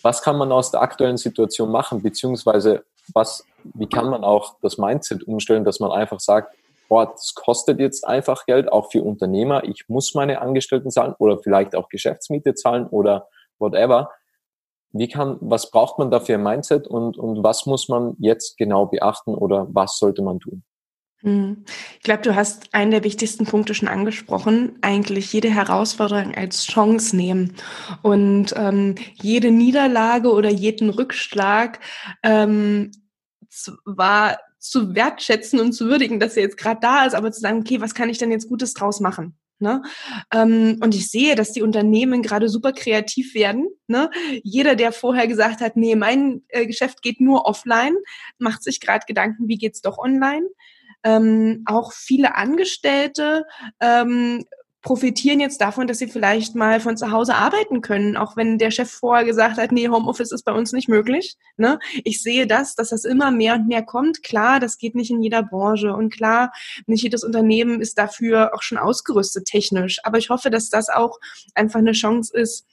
[0.00, 4.78] Was kann man aus der aktuellen Situation machen, beziehungsweise was, wie kann man auch das
[4.78, 6.56] Mindset umstellen, dass man einfach sagt,
[6.88, 9.64] boah, das kostet jetzt einfach Geld, auch für Unternehmer.
[9.64, 14.10] Ich muss meine Angestellten zahlen oder vielleicht auch Geschäftsmiete zahlen oder whatever
[14.94, 18.86] wie kann, was braucht man dafür ein Mindset und, und was muss man jetzt genau
[18.86, 20.62] beachten oder was sollte man tun?
[21.24, 21.64] Hm.
[21.96, 24.78] Ich glaube, du hast einen der wichtigsten Punkte schon angesprochen.
[24.82, 27.54] Eigentlich jede Herausforderung als Chance nehmen
[28.02, 31.80] und ähm, jede Niederlage oder jeden Rückschlag
[32.22, 32.92] ähm,
[33.48, 37.60] zwar zu wertschätzen und zu würdigen, dass er jetzt gerade da ist, aber zu sagen,
[37.60, 39.38] okay, was kann ich denn jetzt Gutes draus machen?
[39.60, 39.82] Ne?
[40.30, 43.68] Ähm, und ich sehe, dass die Unternehmen gerade super kreativ werden.
[43.86, 44.10] Ne?
[44.42, 47.94] Jeder, der vorher gesagt hat, nee, mein äh, Geschäft geht nur offline,
[48.36, 50.46] macht sich gerade Gedanken, wie geht's doch online.
[51.04, 53.44] Ähm, auch viele Angestellte
[53.80, 54.44] ähm,
[54.84, 58.70] profitieren jetzt davon, dass sie vielleicht mal von zu Hause arbeiten können, auch wenn der
[58.70, 61.36] Chef vorher gesagt hat, nee, Homeoffice ist bei uns nicht möglich.
[61.56, 61.78] Ne?
[62.04, 64.22] Ich sehe das, dass das immer mehr und mehr kommt.
[64.22, 66.52] Klar, das geht nicht in jeder Branche und klar,
[66.86, 70.00] nicht jedes Unternehmen ist dafür auch schon ausgerüstet technisch.
[70.04, 71.18] Aber ich hoffe, dass das auch
[71.54, 72.66] einfach eine Chance ist,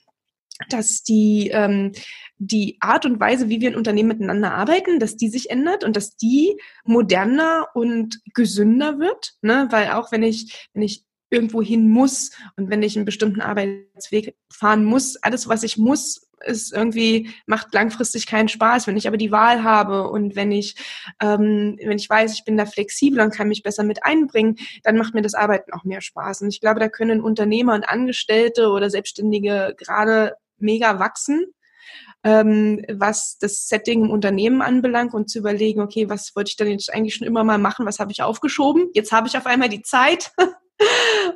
[0.68, 1.92] dass die ähm,
[2.44, 5.96] die Art und Weise, wie wir in Unternehmen miteinander arbeiten, dass die sich ändert und
[5.96, 9.34] dass die moderner und gesünder wird.
[9.42, 9.68] Ne?
[9.70, 14.36] Weil auch wenn ich, wenn ich irgendwo hin muss und wenn ich einen bestimmten Arbeitsweg
[14.52, 18.86] fahren muss, alles, was ich muss, ist irgendwie macht langfristig keinen Spaß.
[18.86, 20.76] Wenn ich aber die Wahl habe und wenn ich
[21.20, 24.96] ähm, wenn ich weiß, ich bin da flexibel und kann mich besser mit einbringen, dann
[24.96, 26.42] macht mir das Arbeiten auch mehr Spaß.
[26.42, 31.46] Und ich glaube, da können Unternehmer und Angestellte oder Selbstständige gerade mega wachsen.
[32.24, 36.70] Ähm, was das Setting im Unternehmen anbelangt und zu überlegen, okay, was wollte ich denn
[36.70, 38.90] jetzt eigentlich schon immer mal machen, was habe ich aufgeschoben?
[38.94, 40.30] Jetzt habe ich auf einmal die Zeit,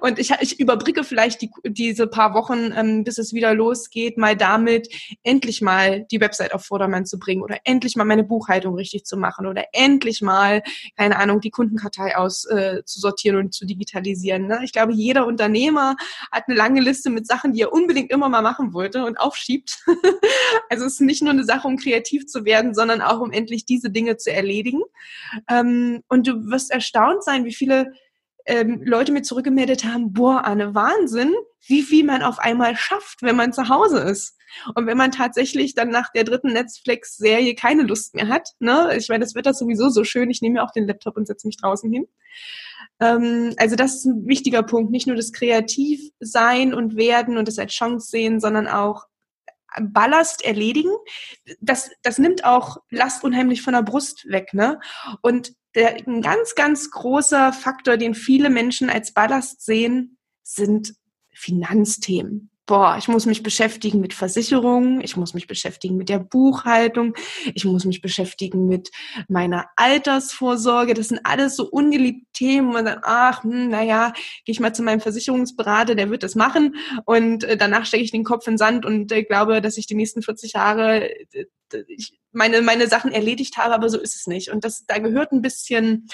[0.00, 4.36] Und ich, ich überbrücke vielleicht die, diese paar Wochen, ähm, bis es wieder losgeht, mal
[4.36, 4.88] damit,
[5.22, 9.16] endlich mal die Website auf Vordermann zu bringen oder endlich mal meine Buchhaltung richtig zu
[9.16, 10.62] machen oder endlich mal,
[10.96, 14.46] keine Ahnung, die Kundenkartei auszusortieren äh, und zu digitalisieren.
[14.46, 14.60] Ne?
[14.64, 15.96] Ich glaube, jeder Unternehmer
[16.30, 19.84] hat eine lange Liste mit Sachen, die er unbedingt immer mal machen wollte und aufschiebt.
[20.70, 23.64] also es ist nicht nur eine Sache, um kreativ zu werden, sondern auch, um endlich
[23.64, 24.82] diese Dinge zu erledigen.
[25.48, 27.92] Ähm, und du wirst erstaunt sein, wie viele
[28.46, 31.32] ähm, Leute mir zurückgemeldet haben, boah, Anne, Wahnsinn,
[31.66, 34.36] wie viel man auf einmal schafft, wenn man zu Hause ist.
[34.74, 39.08] Und wenn man tatsächlich dann nach der dritten Netflix-Serie keine Lust mehr hat, ne, ich
[39.08, 41.46] meine, das wird das sowieso so schön, ich nehme mir auch den Laptop und setze
[41.46, 42.06] mich draußen hin.
[43.00, 47.58] Ähm, also das ist ein wichtiger Punkt, nicht nur das Kreativsein und Werden und das
[47.58, 49.06] als Chance sehen, sondern auch
[49.80, 50.92] Ballast erledigen.
[51.60, 54.54] Das, das nimmt auch Last unheimlich von der Brust weg.
[54.54, 54.80] Ne?
[55.20, 60.94] Und der, ein ganz, ganz großer Faktor, den viele Menschen als Ballast sehen, sind
[61.32, 67.14] Finanzthemen boah, ich muss mich beschäftigen mit Versicherungen, ich muss mich beschäftigen mit der Buchhaltung,
[67.54, 68.90] ich muss mich beschäftigen mit
[69.28, 70.94] meiner Altersvorsorge.
[70.94, 72.74] Das sind alles so ungeliebte Themen.
[72.74, 74.12] Und dann, ach, hm, naja,
[74.44, 76.74] gehe ich mal zu meinem Versicherungsberater, der wird das machen.
[77.04, 79.86] Und äh, danach stecke ich den Kopf in den Sand und äh, glaube, dass ich
[79.86, 81.46] die nächsten 40 Jahre äh,
[82.32, 84.50] meine, meine Sachen erledigt habe, aber so ist es nicht.
[84.50, 86.08] Und das, da gehört ein bisschen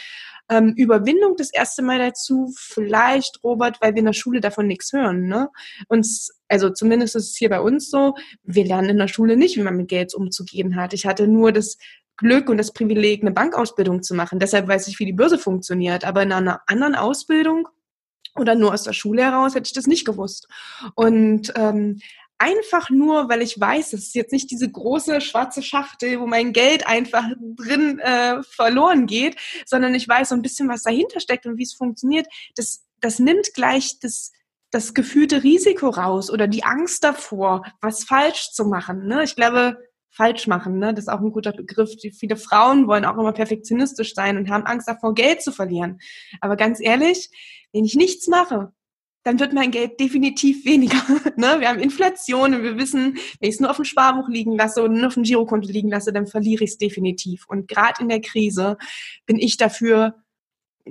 [0.53, 4.93] ähm, Überwindung das erste Mal dazu, vielleicht, Robert, weil wir in der Schule davon nichts
[4.93, 5.27] hören.
[5.27, 5.49] Ne?
[5.89, 9.57] Uns, also zumindest ist es hier bei uns so, wir lernen in der Schule nicht,
[9.57, 10.93] wie man mit Geld umzugehen hat.
[10.93, 11.79] Ich hatte nur das
[12.19, 14.39] Glück und das Privileg, eine Bankausbildung zu machen.
[14.39, 16.05] Deshalb weiß ich, wie die Börse funktioniert.
[16.05, 17.69] Aber in einer anderen Ausbildung
[18.37, 20.49] oder nur aus der Schule heraus hätte ich das nicht gewusst.
[20.95, 22.01] Und ähm,
[22.43, 26.53] einfach nur, weil ich weiß, es ist jetzt nicht diese große schwarze Schachtel, wo mein
[26.53, 31.47] Geld einfach drin äh, verloren geht, sondern ich weiß so ein bisschen, was dahinter steckt
[31.47, 32.27] und wie es funktioniert.
[32.57, 34.33] Das, das nimmt gleich das,
[34.73, 39.07] das gefühlte Risiko raus oder die Angst davor, was falsch zu machen.
[39.07, 39.23] Ne?
[39.23, 39.79] Ich glaube,
[40.11, 40.93] falsch machen, ne?
[40.93, 41.91] das ist auch ein guter Begriff.
[42.19, 46.01] Viele Frauen wollen auch immer perfektionistisch sein und haben Angst davor, Geld zu verlieren.
[46.41, 47.31] Aber ganz ehrlich,
[47.73, 48.73] wenn ich nichts mache,
[49.25, 50.97] dann wird mein Geld definitiv weniger.
[51.37, 51.61] ne?
[51.61, 54.83] Wir haben Inflation und wir wissen, wenn ich es nur auf dem Sparbuch liegen lasse
[54.83, 57.47] oder nur auf dem Girokonto liegen lasse, dann verliere ich es definitiv.
[57.49, 58.77] Und gerade in der Krise
[59.27, 60.17] bin ich dafür,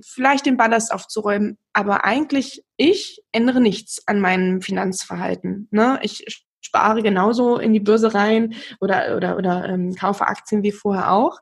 [0.02, 5.68] vielleicht den Ballast aufzuräumen, aber eigentlich ich ändere nichts an meinem Finanzverhalten.
[5.72, 6.00] Ne?
[6.02, 11.12] Ich spare genauso in die Börse rein oder oder oder ähm, kaufe Aktien wie vorher
[11.12, 11.40] auch.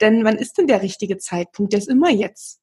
[0.00, 1.72] Denn wann ist denn der richtige Zeitpunkt?
[1.72, 2.60] Der ist immer jetzt.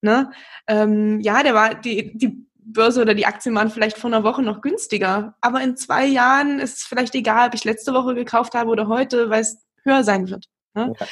[0.00, 0.30] Ne?
[0.68, 4.42] Ähm, ja, der war die die Börse oder die Aktien waren vielleicht vor einer Woche
[4.42, 5.34] noch günstiger.
[5.40, 8.88] Aber in zwei Jahren ist es vielleicht egal, ob ich letzte Woche gekauft habe oder
[8.88, 10.46] heute, weil es höher sein wird.
[10.74, 10.92] Ne?
[10.98, 11.06] Ja.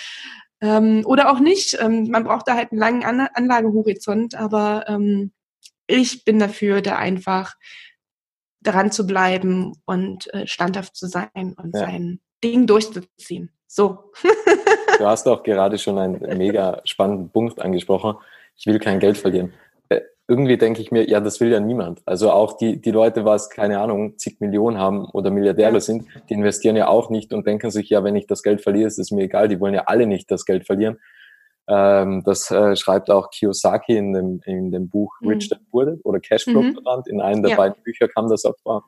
[0.60, 1.78] Ähm, oder auch nicht.
[1.80, 5.32] Ähm, man braucht da halt einen langen An Anlagehorizont, aber ähm,
[5.86, 7.54] ich bin dafür, da einfach
[8.62, 11.80] dran zu bleiben und äh, standhaft zu sein und ja.
[11.80, 13.50] sein Ding durchzuziehen.
[13.66, 14.12] So.
[14.98, 18.16] du hast auch gerade schon einen mega spannenden Punkt angesprochen.
[18.56, 19.52] Ich will kein Geld verlieren
[20.28, 22.02] irgendwie denke ich mir, ja, das will ja niemand.
[22.04, 26.34] Also auch die, die Leute, was, keine Ahnung, zig Millionen haben oder Milliardäre sind, die
[26.34, 29.12] investieren ja auch nicht und denken sich, ja, wenn ich das Geld verliere, ist es
[29.12, 29.46] mir egal.
[29.48, 30.98] Die wollen ja alle nicht das Geld verlieren.
[31.68, 35.28] Ähm, das äh, schreibt auch Kiyosaki in dem, in dem Buch mhm.
[35.28, 36.78] Rich Dad Poor Dad oder Cashflow mhm.
[37.06, 37.56] In einem der ja.
[37.56, 38.84] beiden Bücher kam das auch vor.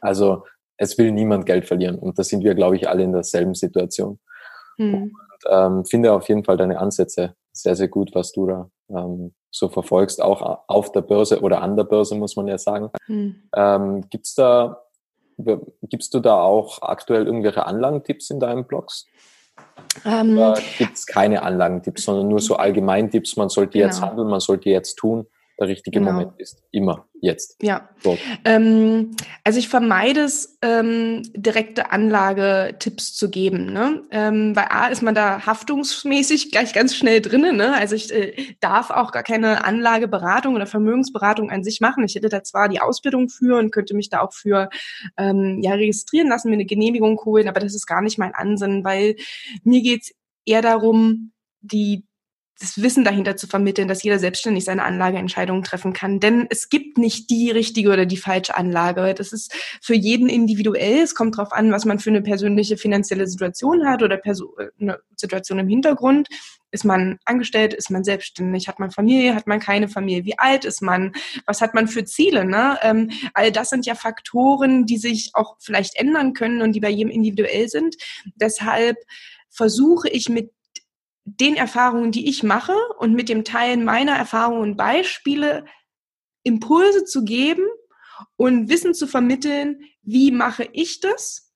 [0.00, 0.44] Also
[0.78, 4.18] es will niemand Geld verlieren und da sind wir, glaube ich, alle in derselben Situation.
[4.78, 4.94] Mhm.
[4.94, 5.12] Und
[5.50, 9.68] ähm, finde auf jeden Fall deine Ansätze sehr, sehr gut, was du da ähm, so
[9.68, 12.90] verfolgst, auch auf der Börse oder an der Börse, muss man ja sagen.
[13.06, 13.42] Hm.
[13.54, 14.82] Ähm, gibt's da,
[15.82, 19.06] gibst du da auch aktuell irgendwelche Anlagentipps in deinen Blogs?
[20.04, 23.86] Ähm, Oder gibt's keine Anlagentipps, sondern nur so Allgemeintipps, man sollte genau.
[23.86, 25.26] jetzt handeln, man sollte jetzt tun?
[25.58, 26.12] Der richtige genau.
[26.12, 26.62] Moment ist.
[26.70, 27.56] Immer jetzt.
[27.62, 27.88] Ja.
[28.44, 33.72] Ähm, also ich vermeide es, ähm, direkte Anlagetipps zu geben.
[33.72, 34.02] Ne?
[34.10, 37.56] Ähm, weil A ist man da haftungsmäßig gleich ganz schnell drinnen.
[37.56, 37.74] Ne?
[37.74, 42.04] Also ich äh, darf auch gar keine Anlageberatung oder Vermögensberatung an sich machen.
[42.04, 44.68] Ich hätte da zwar die Ausbildung für und könnte mich da auch für
[45.16, 48.84] ähm, ja, registrieren lassen, mir eine Genehmigung holen, aber das ist gar nicht mein Ansinnen,
[48.84, 49.16] weil
[49.64, 50.12] mir geht's
[50.44, 52.04] eher darum, die
[52.58, 56.20] das Wissen dahinter zu vermitteln, dass jeder selbstständig seine Anlageentscheidungen treffen kann.
[56.20, 59.12] Denn es gibt nicht die richtige oder die falsche Anlage.
[59.14, 61.02] Das ist für jeden individuell.
[61.02, 65.58] Es kommt darauf an, was man für eine persönliche finanzielle Situation hat oder eine Situation
[65.58, 66.28] im Hintergrund.
[66.70, 67.74] Ist man angestellt?
[67.74, 68.68] Ist man selbstständig?
[68.68, 69.34] Hat man Familie?
[69.34, 70.24] Hat man keine Familie?
[70.24, 71.12] Wie alt ist man?
[71.44, 72.44] Was hat man für Ziele?
[72.44, 72.78] Ne?
[72.82, 76.90] Ähm, all das sind ja Faktoren, die sich auch vielleicht ändern können und die bei
[76.90, 77.96] jedem individuell sind.
[78.34, 78.96] Deshalb
[79.50, 80.50] versuche ich mit
[81.26, 85.64] den Erfahrungen, die ich mache und mit dem Teilen meiner Erfahrungen und Beispiele
[86.44, 87.64] Impulse zu geben
[88.36, 91.52] und Wissen zu vermitteln, wie mache ich das?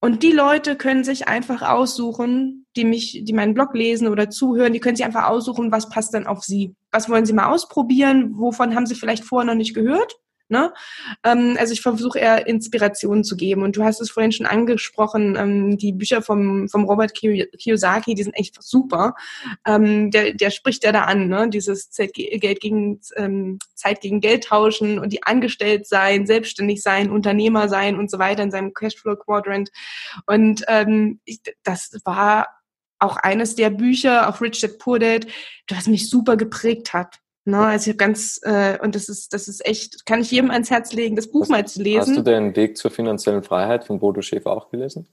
[0.00, 4.72] Und die Leute können sich einfach aussuchen, die mich, die meinen Blog lesen oder zuhören,
[4.72, 6.74] die können sich einfach aussuchen, was passt dann auf sie.
[6.92, 8.38] Was wollen sie mal ausprobieren?
[8.38, 10.16] Wovon haben sie vielleicht vorher noch nicht gehört?
[10.50, 10.72] Ne?
[11.24, 13.62] Ähm, also ich versuche eher Inspirationen zu geben.
[13.62, 18.22] Und du hast es vorhin schon angesprochen, ähm, die Bücher vom, vom Robert Kiyosaki, die
[18.24, 19.14] sind echt super.
[19.64, 21.48] Ähm, der, der spricht ja da an, ne?
[21.48, 27.10] dieses Zeit, Geld gegen, ähm, Zeit gegen Geld tauschen und die angestellt sein, selbstständig sein,
[27.10, 29.70] Unternehmer sein und so weiter in seinem Cashflow Quadrant.
[30.26, 32.48] Und ähm, ich, das war
[32.98, 35.26] auch eines der Bücher, auch Rich Dad Poor Dad,
[35.68, 37.20] das mich super geprägt hat.
[37.44, 40.50] Ne, also ich habe ganz, äh, und das ist, das ist echt, kann ich jedem
[40.50, 42.00] ans Herz legen, das Buch hast, mal zu lesen.
[42.00, 45.08] Hast du den Weg zur finanziellen Freiheit von Bodo Schäfer auch gelesen?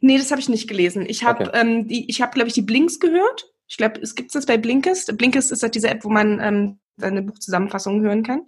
[0.00, 1.06] Nee, das habe ich nicht gelesen.
[1.08, 1.60] Ich habe, okay.
[1.60, 3.52] ähm, die, ich habe, glaube ich, die Blinks gehört.
[3.66, 5.16] Ich glaube, es gibt das bei Blinkist.
[5.16, 8.42] Blinkist ist halt diese App, wo man ähm, seine Buchzusammenfassung hören kann.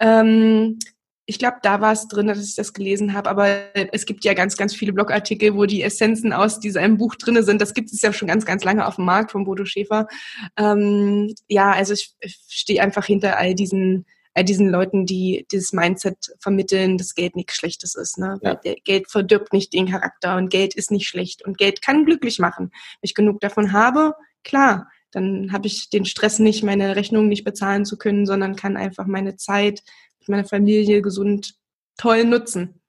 [0.00, 0.78] Ähm,
[1.26, 4.34] ich glaube, da war es drin, dass ich das gelesen habe, aber es gibt ja
[4.34, 7.60] ganz, ganz viele Blogartikel, wo die Essenzen aus diesem Buch drin sind.
[7.60, 10.08] Das gibt es ja schon ganz, ganz lange auf dem Markt von Bodo Schäfer.
[10.56, 15.72] Ähm, ja, also ich, ich stehe einfach hinter all diesen, all diesen Leuten, die dieses
[15.72, 18.18] Mindset vermitteln, dass Geld nichts Schlechtes ist.
[18.18, 18.38] Ne?
[18.42, 18.60] Ja.
[18.84, 22.70] Geld verdirbt nicht den Charakter und Geld ist nicht schlecht und Geld kann glücklich machen.
[22.70, 27.44] Wenn ich genug davon habe, klar, dann habe ich den Stress nicht, meine Rechnung nicht
[27.44, 29.82] bezahlen zu können, sondern kann einfach meine Zeit
[30.28, 31.54] meine Familie gesund
[31.96, 32.80] toll nutzen.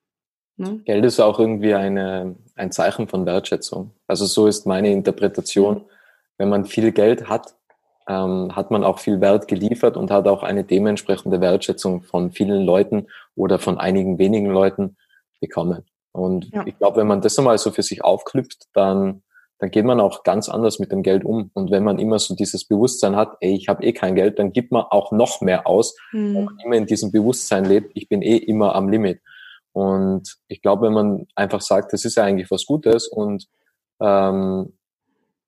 [0.57, 0.79] Ne?
[0.85, 3.91] Geld ist auch irgendwie eine, ein Zeichen von Wertschätzung.
[4.07, 5.85] Also so ist meine Interpretation.
[6.37, 7.55] Wenn man viel Geld hat,
[8.07, 12.63] ähm, hat man auch viel Wert geliefert und hat auch eine dementsprechende Wertschätzung von vielen
[12.63, 14.97] Leuten oder von einigen wenigen Leuten
[15.39, 15.85] bekommen.
[16.11, 16.63] Und ja.
[16.65, 19.23] ich glaube, wenn man das einmal so für sich aufklüpft, dann
[19.61, 21.51] dann geht man auch ganz anders mit dem Geld um.
[21.53, 24.53] Und wenn man immer so dieses Bewusstsein hat, ey, ich habe eh kein Geld, dann
[24.53, 26.35] gibt man auch noch mehr aus, mhm.
[26.35, 29.21] wenn man immer in diesem Bewusstsein lebt, ich bin eh immer am Limit.
[29.71, 33.47] Und ich glaube, wenn man einfach sagt, das ist ja eigentlich was Gutes und
[34.01, 34.73] ähm,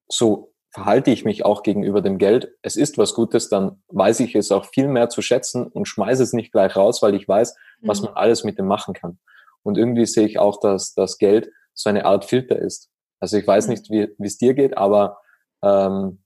[0.07, 4.35] so verhalte ich mich auch gegenüber dem Geld, es ist was Gutes, dann weiß ich
[4.35, 7.55] es auch viel mehr zu schätzen und schmeiße es nicht gleich raus, weil ich weiß,
[7.81, 7.87] mhm.
[7.87, 9.17] was man alles mit dem machen kann.
[9.63, 12.91] Und irgendwie sehe ich auch, dass das Geld so eine Art Filter ist.
[13.23, 13.71] Also ich weiß mhm.
[13.71, 15.17] nicht, wie es dir geht, aber
[15.63, 16.19] ähm,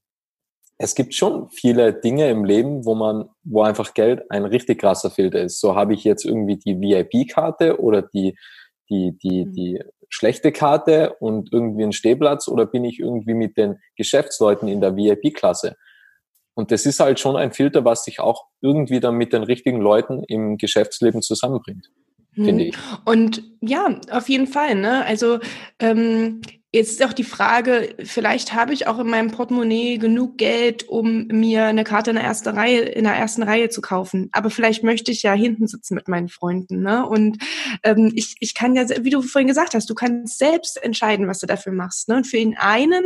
[0.79, 5.11] es gibt schon viele Dinge im Leben, wo man, wo einfach Geld ein richtig krasser
[5.11, 5.61] Filter ist.
[5.61, 8.35] So habe ich jetzt irgendwie die VIP-Karte oder die,
[8.89, 9.53] die, die, mhm.
[9.53, 14.81] die schlechte Karte und irgendwie einen Stehplatz oder bin ich irgendwie mit den Geschäftsleuten in
[14.81, 15.75] der VIP-Klasse?
[16.55, 19.81] Und das ist halt schon ein Filter, was sich auch irgendwie dann mit den richtigen
[19.81, 21.91] Leuten im Geschäftsleben zusammenbringt,
[22.33, 22.69] finde mhm.
[22.69, 22.77] ich.
[23.05, 24.73] Und ja, auf jeden Fall.
[24.73, 25.05] Ne?
[25.05, 25.37] Also
[25.77, 26.41] ähm,
[26.77, 31.25] Jetzt ist auch die Frage, vielleicht habe ich auch in meinem Portemonnaie genug Geld, um
[31.25, 34.29] mir eine Karte in der ersten Reihe, in der ersten Reihe zu kaufen.
[34.31, 36.83] Aber vielleicht möchte ich ja hinten sitzen mit meinen Freunden.
[36.83, 37.03] Ne?
[37.03, 37.39] Und
[37.81, 41.39] ähm, ich, ich kann ja, wie du vorhin gesagt hast, du kannst selbst entscheiden, was
[41.39, 42.09] du dafür machst.
[42.09, 42.17] Ne?
[42.17, 43.05] Und für den einen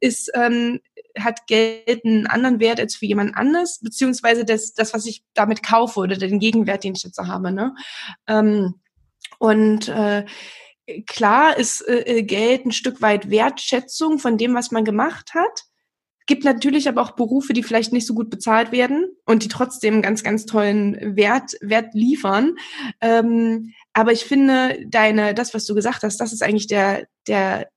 [0.00, 0.80] ist, ähm,
[1.18, 5.62] hat Geld einen anderen Wert als für jemand anders, beziehungsweise das, das, was ich damit
[5.62, 7.52] kaufe oder den Gegenwert, den ich jetzt habe.
[7.52, 7.74] Ne?
[8.26, 8.76] Ähm,
[9.38, 10.24] und äh,
[11.06, 15.64] klar ist äh, äh, Geld ein Stück weit Wertschätzung von dem, was man gemacht hat.
[16.26, 20.00] Gibt natürlich aber auch Berufe, die vielleicht nicht so gut bezahlt werden und die trotzdem
[20.00, 22.56] ganz, ganz tollen Wert, Wert liefern.
[23.00, 27.68] Ähm, aber ich finde, deine, das, was du gesagt hast, das ist eigentlich der, der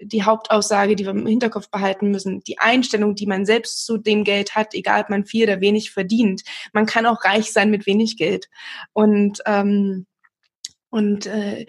[0.00, 4.24] die Hauptaussage, die wir im Hinterkopf behalten müssen, die Einstellung, die man selbst zu dem
[4.24, 6.42] Geld hat, egal ob man viel oder wenig verdient.
[6.72, 8.48] Man kann auch reich sein mit wenig Geld.
[8.92, 10.06] Und, ähm,
[10.90, 11.66] und äh,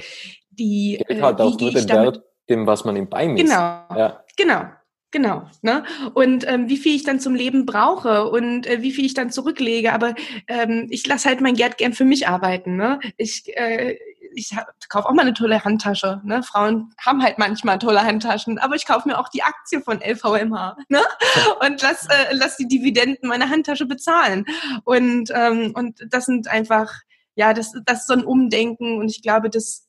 [0.60, 1.02] die.
[1.08, 3.46] Geld hat äh, auch nur den Wert, dem, was man ihm beimisst.
[3.46, 4.24] Genau, ja.
[4.38, 4.66] genau.
[5.12, 5.50] Genau.
[5.64, 5.84] Ne?
[6.14, 9.32] Und ähm, wie viel ich dann zum Leben brauche und äh, wie viel ich dann
[9.32, 9.92] zurücklege.
[9.92, 10.14] Aber
[10.48, 12.76] ähm, ich lasse halt mein Geld gern für mich arbeiten.
[12.76, 13.00] Ne?
[13.18, 13.98] Ich, äh,
[14.36, 14.56] ich
[14.88, 16.22] kaufe auch mal eine tolle Handtasche.
[16.24, 16.44] Ne?
[16.44, 20.78] Frauen haben halt manchmal tolle Handtaschen, aber ich kaufe mir auch die Aktie von LVMH
[20.90, 21.02] ne?
[21.66, 24.46] und lass, äh, lass die Dividenden meiner Handtasche bezahlen.
[24.84, 26.94] Und, ähm, und das sind einfach,
[27.34, 29.89] ja, das, das ist so ein Umdenken und ich glaube, das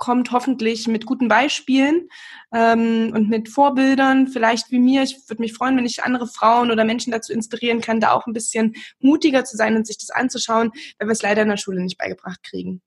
[0.00, 2.08] kommt hoffentlich mit guten Beispielen
[2.52, 5.02] ähm, und mit Vorbildern, vielleicht wie mir.
[5.02, 8.26] Ich würde mich freuen, wenn ich andere Frauen oder Menschen dazu inspirieren kann, da auch
[8.26, 11.58] ein bisschen mutiger zu sein und sich das anzuschauen, weil wir es leider in der
[11.58, 12.80] Schule nicht beigebracht kriegen.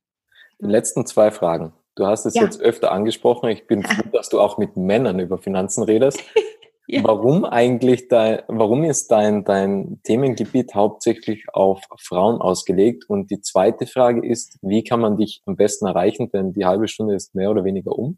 [0.60, 1.72] Die letzten zwei Fragen.
[1.96, 2.42] Du hast es ja.
[2.42, 3.50] jetzt öfter angesprochen.
[3.50, 6.20] Ich bin froh, dass du auch mit Männern über Finanzen redest.
[6.88, 7.02] Ja.
[7.04, 13.06] Warum eigentlich dein, warum ist dein, dein Themengebiet hauptsächlich auf Frauen ausgelegt?
[13.08, 16.30] Und die zweite Frage ist, wie kann man dich am besten erreichen?
[16.32, 18.18] Denn die halbe Stunde ist mehr oder weniger um.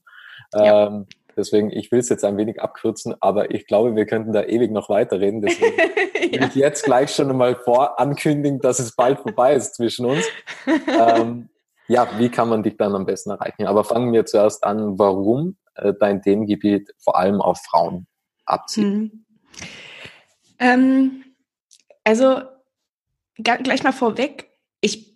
[0.53, 0.87] Ja.
[0.87, 1.05] Ähm,
[1.37, 4.71] deswegen, ich will es jetzt ein wenig abkürzen, aber ich glaube, wir könnten da ewig
[4.71, 5.43] noch weiterreden.
[5.43, 5.77] Deswegen
[6.31, 6.41] ja.
[6.41, 10.25] will ich jetzt gleich schon einmal vorankündigen, dass es bald vorbei ist zwischen uns.
[10.87, 11.49] Ähm,
[11.87, 13.67] ja, wie kann man dich dann am besten erreichen?
[13.67, 18.07] Aber fangen wir zuerst an, warum äh, dein Themengebiet vor allem auf Frauen
[18.45, 18.85] abzieht.
[18.85, 19.25] Hm.
[20.59, 21.23] Ähm,
[22.03, 22.41] also
[23.37, 24.49] gleich mal vorweg,
[24.81, 25.15] ich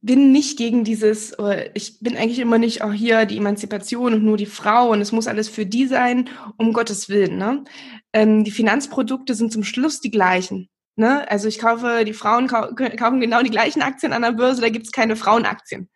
[0.00, 1.36] bin nicht gegen dieses,
[1.74, 5.12] ich bin eigentlich immer nicht auch hier die Emanzipation und nur die Frau und es
[5.12, 7.38] muss alles für die sein, um Gottes Willen.
[7.38, 7.64] Ne?
[8.12, 10.68] Ähm, die Finanzprodukte sind zum Schluss die gleichen.
[10.96, 11.28] Ne?
[11.30, 14.68] Also ich kaufe, die Frauen kau kaufen genau die gleichen Aktien an der Börse, da
[14.68, 15.88] gibt es keine Frauenaktien.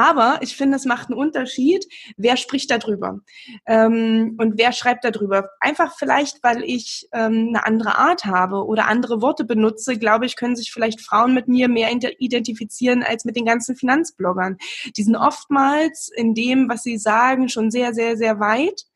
[0.00, 1.86] Aber ich finde, es macht einen Unterschied,
[2.16, 3.20] wer spricht darüber
[3.66, 5.50] ähm, und wer schreibt darüber.
[5.60, 10.36] Einfach vielleicht, weil ich ähm, eine andere Art habe oder andere Worte benutze, glaube ich,
[10.36, 14.56] können sich vielleicht Frauen mit mir mehr identifizieren als mit den ganzen Finanzbloggern.
[14.96, 18.86] Die sind oftmals in dem, was sie sagen, schon sehr, sehr, sehr weit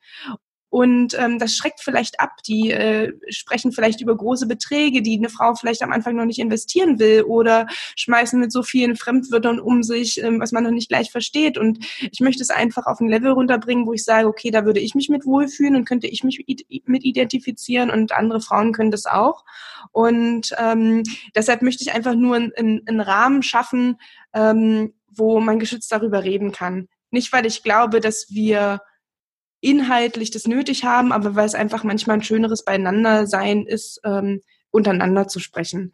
[0.74, 2.42] und ähm, das schreckt vielleicht ab.
[2.48, 6.40] Die äh, sprechen vielleicht über große Beträge, die eine Frau vielleicht am Anfang noch nicht
[6.40, 10.88] investieren will oder schmeißen mit so vielen Fremdwörtern um sich, ähm, was man noch nicht
[10.88, 11.58] gleich versteht.
[11.58, 11.78] Und
[12.10, 14.96] ich möchte es einfach auf ein Level runterbringen, wo ich sage, okay, da würde ich
[14.96, 16.44] mich mit wohlfühlen und könnte ich mich
[16.86, 19.44] mit identifizieren und andere Frauen können das auch.
[19.92, 21.04] Und ähm,
[21.36, 24.00] deshalb möchte ich einfach nur einen, einen Rahmen schaffen,
[24.32, 26.88] ähm, wo man geschützt darüber reden kann.
[27.12, 28.80] Nicht, weil ich glaube, dass wir
[29.64, 35.28] inhaltlich das nötig haben, aber weil es einfach manchmal ein schöneres Beieinandersein ist, ähm, untereinander
[35.28, 35.92] zu sprechen.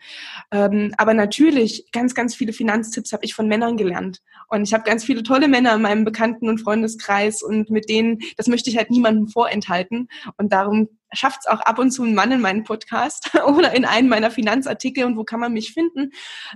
[0.51, 4.23] Ähm, aber natürlich, ganz, ganz viele Finanztipps habe ich von Männern gelernt.
[4.49, 8.21] Und ich habe ganz viele tolle Männer in meinem Bekannten- und Freundeskreis und mit denen,
[8.39, 10.09] das möchte ich halt niemandem vorenthalten.
[10.39, 13.85] Und darum schafft es auch ab und zu ein Mann in meinen Podcast oder in
[13.85, 15.05] einen meiner Finanzartikel.
[15.05, 16.11] Und wo kann man mich finden?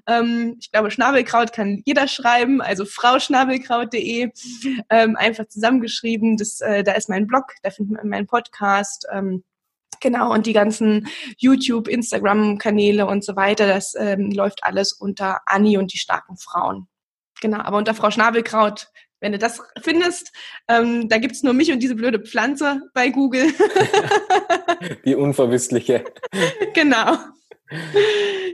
[0.06, 4.30] Ähm, ich glaube, Schnabelkraut kann jeder schreiben, also frauschnabelkraut.de,
[4.90, 6.36] ähm, einfach zusammengeschrieben.
[6.36, 9.06] Das, äh, da ist mein Blog, da findet man meinen Podcast.
[9.12, 9.44] Ähm,
[10.00, 11.06] Genau, und die ganzen
[11.38, 16.88] YouTube, Instagram-Kanäle und so weiter, das ähm, läuft alles unter Anni und die starken Frauen.
[17.40, 18.90] Genau, aber unter Frau Schnabelkraut,
[19.24, 20.32] wenn du das findest,
[20.68, 23.46] ähm, da gibt's nur mich und diese blöde Pflanze bei Google.
[25.06, 26.04] die unverwüstliche.
[26.74, 27.16] Genau.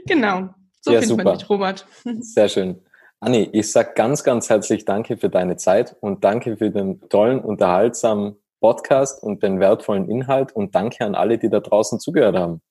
[0.05, 0.49] Genau.
[0.79, 1.23] So ja, findet super.
[1.25, 1.85] man dich, Robert.
[2.21, 2.79] Sehr schön.
[3.19, 7.41] Anni, ich sag ganz, ganz herzlich Danke für deine Zeit und danke für den tollen,
[7.41, 12.61] unterhaltsamen Podcast und den wertvollen Inhalt und danke an alle, die da draußen zugehört haben.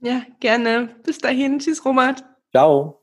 [0.00, 0.88] Ja, gerne.
[1.04, 1.58] Bis dahin.
[1.58, 2.24] Tschüss, Robert.
[2.50, 3.01] Ciao.